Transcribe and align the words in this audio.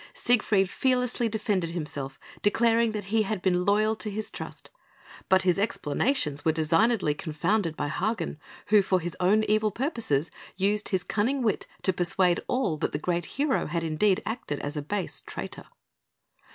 Siegfried 0.15 0.67
fearlessly 0.67 1.29
defended 1.29 1.69
himself, 1.69 2.19
declaring 2.41 2.89
that 2.89 3.03
he 3.13 3.21
had 3.21 3.39
been 3.39 3.65
loyal 3.65 3.95
to 3.97 4.09
his 4.09 4.31
trust; 4.31 4.71
but 5.29 5.43
his 5.43 5.59
explanations 5.59 6.43
were 6.43 6.51
designedly 6.51 7.13
confounded 7.13 7.77
by 7.77 7.87
Hagen, 7.87 8.39
who, 8.69 8.81
for 8.81 8.99
his 8.99 9.15
own 9.19 9.43
evil 9.43 9.69
purposes, 9.69 10.31
used 10.57 10.89
his 10.89 11.03
cunning 11.03 11.43
wit 11.43 11.67
to 11.83 11.93
persuade 11.93 12.39
all 12.47 12.77
that 12.77 12.93
the 12.93 12.97
great 12.97 13.25
hero 13.37 13.67
had 13.67 13.83
indeed 13.83 14.23
acted 14.25 14.59
as 14.61 14.75
a 14.75 14.81
base 14.81 15.21
traitor. 15.23 15.65